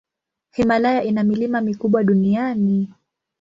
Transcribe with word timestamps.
Himalaya 0.51 1.03
ina 1.03 1.23
milima 1.23 1.61
mikubwa 1.61 2.03
duniani. 2.03 2.93